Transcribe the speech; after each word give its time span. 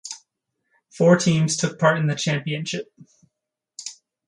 Four 0.89 1.15
teams 1.15 1.55
took 1.55 1.77
part 1.77 1.99
in 1.99 2.07
the 2.07 2.15
championship. 2.15 2.91